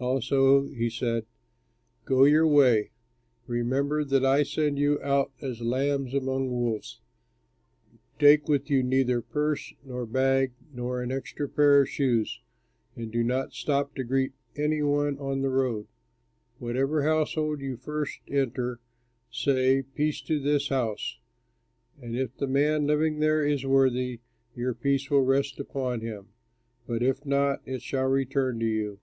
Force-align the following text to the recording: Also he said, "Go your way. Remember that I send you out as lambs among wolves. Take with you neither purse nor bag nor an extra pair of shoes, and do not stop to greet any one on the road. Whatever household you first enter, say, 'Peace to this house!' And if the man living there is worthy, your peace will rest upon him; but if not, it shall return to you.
Also 0.00 0.66
he 0.70 0.90
said, 0.90 1.24
"Go 2.04 2.24
your 2.24 2.46
way. 2.46 2.90
Remember 3.46 4.04
that 4.04 4.24
I 4.24 4.42
send 4.42 4.76
you 4.76 5.00
out 5.00 5.30
as 5.40 5.62
lambs 5.62 6.12
among 6.12 6.50
wolves. 6.50 7.00
Take 8.18 8.46
with 8.48 8.68
you 8.68 8.82
neither 8.82 9.22
purse 9.22 9.72
nor 9.84 10.04
bag 10.04 10.52
nor 10.72 11.00
an 11.00 11.12
extra 11.12 11.48
pair 11.48 11.80
of 11.82 11.88
shoes, 11.88 12.40
and 12.96 13.12
do 13.12 13.22
not 13.22 13.54
stop 13.54 13.94
to 13.94 14.02
greet 14.04 14.32
any 14.56 14.82
one 14.82 15.16
on 15.20 15.42
the 15.42 15.48
road. 15.48 15.86
Whatever 16.58 17.04
household 17.04 17.60
you 17.60 17.76
first 17.76 18.18
enter, 18.26 18.80
say, 19.30 19.82
'Peace 19.82 20.20
to 20.22 20.40
this 20.40 20.68
house!' 20.68 21.18
And 22.02 22.16
if 22.16 22.36
the 22.36 22.48
man 22.48 22.86
living 22.88 23.20
there 23.20 23.46
is 23.46 23.64
worthy, 23.64 24.20
your 24.56 24.74
peace 24.74 25.08
will 25.08 25.22
rest 25.24 25.60
upon 25.60 26.00
him; 26.00 26.30
but 26.84 27.00
if 27.00 27.24
not, 27.24 27.62
it 27.64 27.80
shall 27.80 28.08
return 28.08 28.58
to 28.58 28.66
you. 28.66 28.98